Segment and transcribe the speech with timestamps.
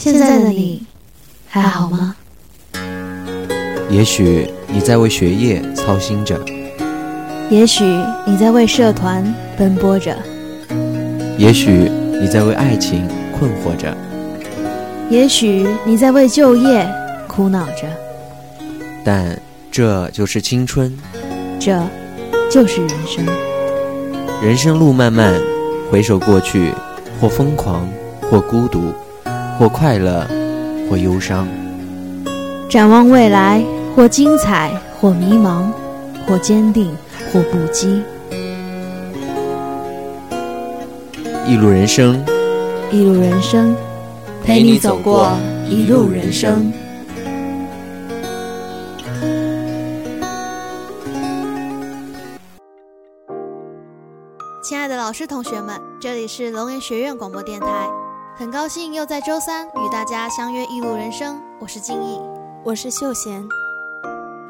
[0.00, 0.82] 现在的你
[1.46, 2.16] 还好吗？
[3.90, 6.40] 也许你在为学业操心着，
[7.50, 7.84] 也许
[8.24, 9.22] 你在为社团
[9.58, 10.16] 奔波着，
[11.36, 13.06] 也许你在为爱情
[13.38, 13.94] 困惑着，
[15.10, 16.90] 也许你在为就业
[17.28, 17.86] 苦恼着。
[19.04, 19.38] 但
[19.70, 20.98] 这就是青春，
[21.58, 21.78] 这
[22.50, 23.26] 就是人生。
[24.42, 25.38] 人生路漫漫，
[25.90, 26.72] 回首过去，
[27.20, 27.86] 或疯狂，
[28.30, 28.94] 或孤独，
[29.60, 30.26] 或快乐，
[30.88, 31.46] 或忧伤。
[32.66, 33.62] 展望未来，
[33.94, 35.70] 或精彩，或迷茫，
[36.26, 36.96] 或坚定，
[37.30, 38.00] 或不羁。
[41.46, 42.24] 一路人生，
[42.90, 43.76] 一路人生，
[44.42, 45.36] 陪你走过
[45.68, 46.72] 一路人生。
[54.62, 57.66] 亲爱的老师、同学们，这里是龙岩学院广播电台，
[58.40, 61.38] 很高兴又在周三与大家相约一路人生。
[61.60, 62.18] 我是静怡，
[62.64, 63.46] 我是秀贤。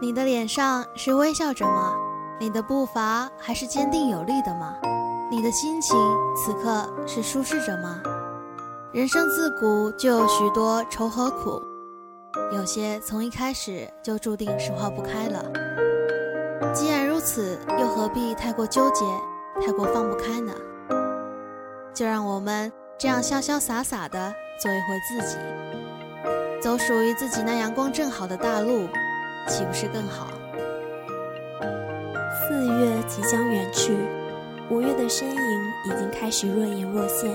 [0.00, 1.92] 你的脸上是微笑着吗？
[2.40, 4.74] 你的步伐还是坚定有力的吗？
[5.30, 5.98] 你的心情
[6.34, 8.00] 此刻是舒适着吗？
[8.90, 11.62] 人生自古就有许多愁和苦，
[12.54, 15.44] 有些从一开始就注定是化不开了。
[16.72, 19.04] 既然如此，又何必太过纠结？
[19.60, 20.54] 太过放不开呢，
[21.92, 25.36] 就让我们这样潇潇洒洒的做一回自己，
[26.62, 28.88] 走属于自己那阳光正好的大路，
[29.48, 30.28] 岂不是更好？
[32.48, 33.96] 四月即将远去，
[34.70, 37.30] 五月的身影已经开始若隐若现。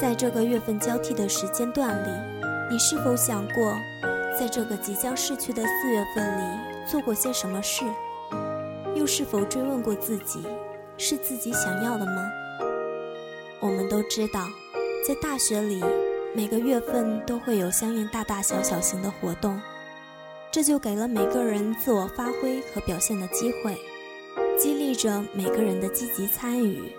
[0.00, 2.10] 在这个月份交替的时间段里，
[2.70, 3.76] 你是否想过，
[4.38, 7.84] 在这个即将逝去的四月份里做过些什么事？
[8.94, 10.42] 又是否追问过自己？
[10.96, 12.30] 是自己想要的吗？
[13.64, 14.50] 我们都知道，
[15.08, 15.82] 在大学里，
[16.34, 19.58] 每个月份都会有相应大大小小型的活动，
[20.52, 23.74] 这就给了每个人自我发挥和表现的机会，
[24.58, 26.92] 激励着每个人的积极参与。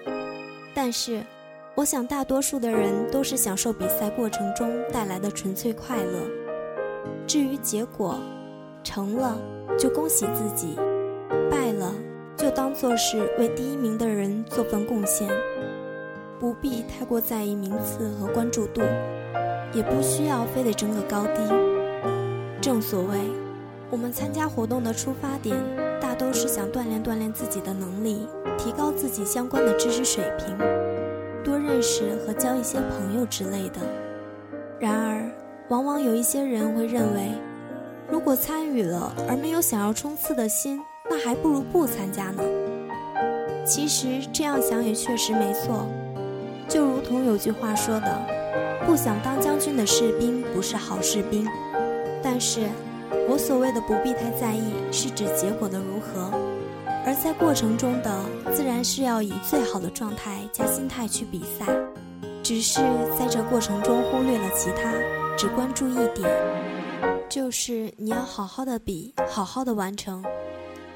[0.73, 1.23] 但是，
[1.75, 6.19] 我想大多数的人都是享受比赛过程中带来的纯粹快乐。
[7.27, 8.19] 至于结果，
[8.83, 9.39] 成了
[9.77, 10.75] 就恭喜自己，
[11.47, 11.93] 败了。
[12.35, 15.29] 就当做是为第一名的人做份贡献，
[16.45, 18.83] 不必太过在意名次和关注度，
[19.73, 21.41] 也不需要非得争个高低。
[22.61, 23.17] 正所谓，
[23.89, 25.57] 我们参加活动的出发点，
[25.99, 28.27] 大都是想锻炼锻炼自己的能力，
[28.59, 30.55] 提高自己相关的知识水平，
[31.43, 33.81] 多认识和交一些朋友之类的。
[34.79, 35.27] 然而，
[35.69, 37.31] 往往有一些人会认为，
[38.07, 40.79] 如果参与了而没有想要冲刺的心。
[41.09, 42.43] 那还不如不参加呢。
[43.65, 45.87] 其实这样想也确实没错，
[46.67, 48.19] 就如同有句话说的
[48.85, 51.47] ：“不想当将军的士兵不是好士兵。”
[52.23, 52.67] 但是，
[53.29, 56.31] 我所谓的不必太在意，是指结果的如何，
[57.05, 58.11] 而在过程中的
[58.51, 61.65] 自然是要以最好的状态加心态去比赛。
[62.41, 62.79] 只是
[63.17, 64.91] 在这过程中忽略了其他，
[65.35, 66.29] 只关注一点，
[67.29, 70.23] 就是你要好好的比，好好的完成。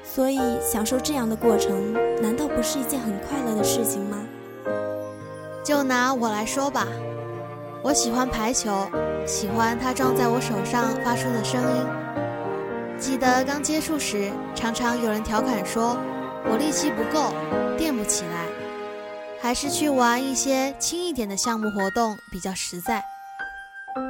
[0.02, 4.18] 所以，享受这样的过程，难道不是一件很快乐的事情吗？
[5.62, 6.86] 就拿我来说吧，
[7.82, 8.88] 我喜欢排球，
[9.26, 11.86] 喜欢它撞在我手上发出的声音。
[12.98, 15.96] 记得刚接触时，常常有人调侃说
[16.50, 17.32] 我力气不够，
[17.78, 18.46] 垫不起来，
[19.40, 23.02] 还是去玩一些轻一点的项目活动比较实在。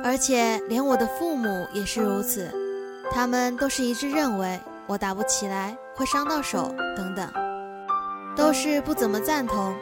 [0.04, 2.50] 而且，连我的父母也是如此，
[3.10, 5.76] 他们都是一致认为我打不起来。
[5.96, 7.30] 会伤到手等等，
[8.34, 9.74] 都是不怎么赞同，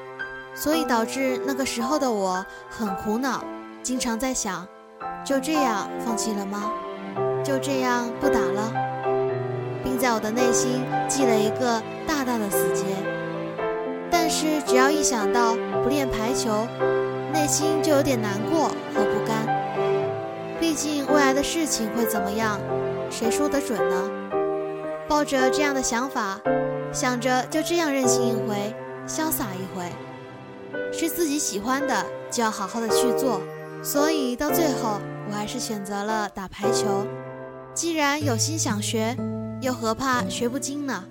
[0.55, 3.45] 所以导致那个时候的我很苦恼，
[3.83, 4.67] 经常在想，
[5.25, 6.71] 就这样放弃了吗？
[7.45, 8.73] 就这样不打了，
[9.83, 12.85] 并在我的内心记了一个大大的死结。
[14.11, 16.67] 但是只要一想到不练排球，
[17.33, 19.47] 内心就有点难过和不甘。
[20.61, 22.59] 毕竟未来的事情会怎么样，
[23.11, 24.11] 谁说得准呢？
[25.09, 26.39] 抱着这样的想法，
[26.93, 28.75] 想着就这样任性一回，
[29.07, 29.85] 潇洒一回，
[30.93, 33.41] 是自己喜欢的就要好好的去做。
[33.83, 37.07] 所以到最后，我还是选择了打排球。
[37.75, 39.17] 既然有心想学，
[39.61, 41.05] 又何怕学不精呢？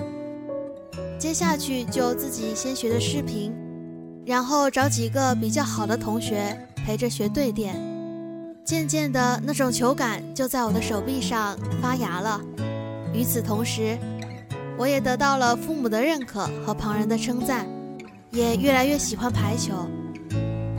[1.17, 3.53] 接下去就自己先学着视频，
[4.25, 7.75] 然后找几个比较好的同学陪着学对练。
[8.65, 12.41] 渐渐的，那种球感就在我的手臂上发芽了。
[13.13, 13.97] 与此同时，
[14.77, 17.65] 我也得到了父母的认可和旁人的称赞，
[18.31, 19.73] 也越来越喜欢排球。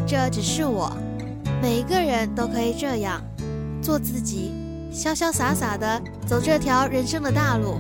[0.07, 0.91] 这只是我，
[1.61, 3.23] 每一个人都可以这样
[3.83, 4.53] 做自己，
[4.93, 7.77] 潇潇洒洒的走这条人生的大路。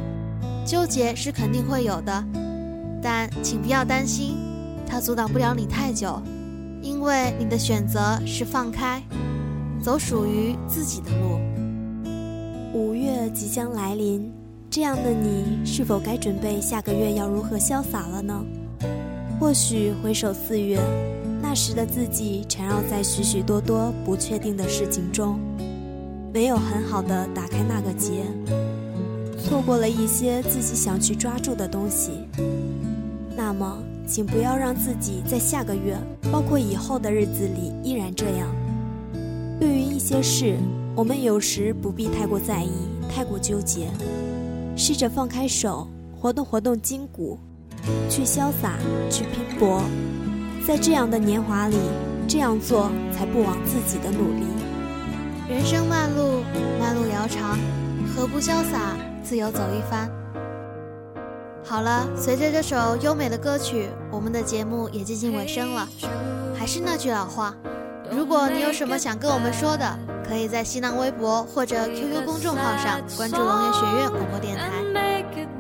[0.67, 2.25] 纠结是肯定会有的，
[3.03, 4.37] 但请不要担心，
[4.87, 6.21] 它阻挡不了你太久，
[6.83, 9.03] 因为你的选择是放开，
[9.83, 11.41] 走属于自己的路。
[12.75, 14.31] 五月即将来临，
[14.69, 18.45] 这样的你是否该准备下个月要如何潇洒了呢？
[19.39, 20.81] 或许回首四月，
[21.41, 25.39] 那时的自己缠绕在许许多多不确定的事情中，
[26.35, 28.25] 没有很好的打开那个结，
[29.39, 32.11] 错过了一些自己想去抓住的东西。
[33.37, 35.97] 那么，请不要让自己在下个月，
[36.33, 38.49] 包括以后的日子里依然这样。
[39.61, 40.57] 对于一些事，
[40.97, 42.73] 我们有时不必太过在意，
[43.09, 43.89] 太过纠结，
[44.77, 45.87] 试着放开手，
[46.21, 47.39] 活动活动筋骨，
[48.09, 48.73] 去潇洒，
[49.11, 49.83] 去拼搏。
[50.67, 51.77] 在这样的年华里，
[52.29, 54.45] 这样做才不枉自己的努力。
[55.49, 56.43] 人生漫路，
[56.79, 57.59] 漫路遥长，
[58.15, 60.11] 何不潇洒，自由走一番？
[61.65, 65.89] 好了，随着这首优美的歌曲，我们的节目也接近尾声了。
[66.55, 67.55] 还是那句老话，
[68.11, 69.99] 如果你有什么想跟我们说的，
[70.29, 75.08] 可以在新浪微博或者 QQ 公众号上关注龙岩学院广播电台。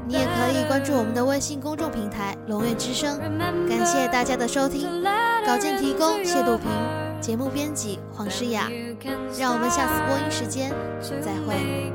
[0.08, 3.18] 你也可以关注我们的微信公众平台“龙月之声”。
[3.68, 5.04] 感谢大家的收听，
[5.46, 6.66] 稿件提供谢杜平，
[7.20, 8.70] 节目编辑黄诗雅。
[9.38, 10.72] 让我们下次播音时间
[11.20, 11.92] 再会。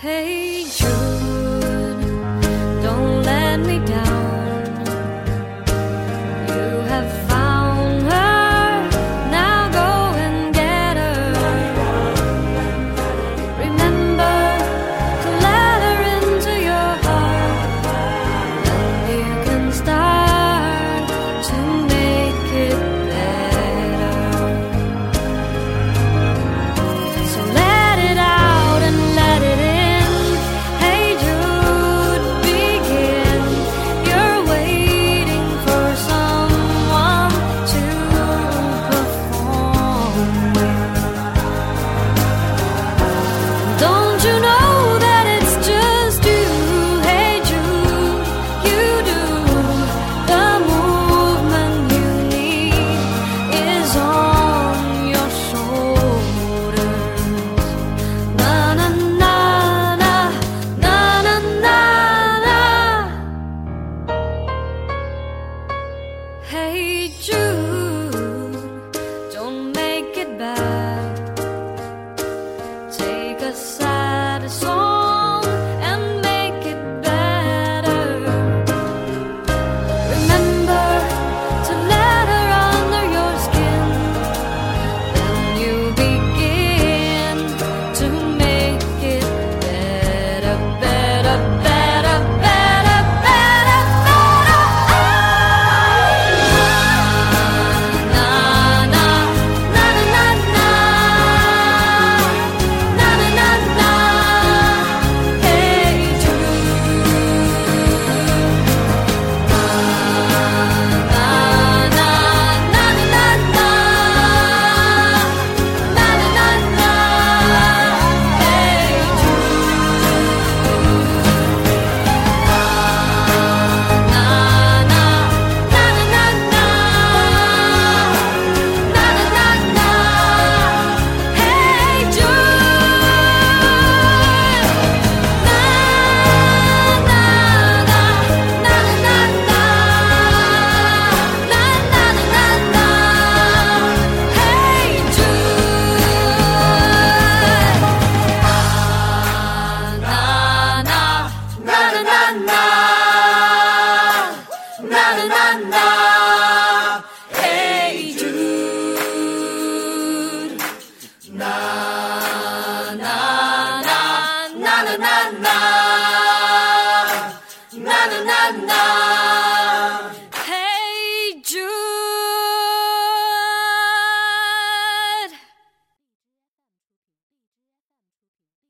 [0.00, 1.09] Hey, you.